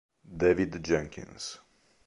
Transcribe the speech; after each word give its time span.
David 0.41 0.81
Jenkins 0.81 1.61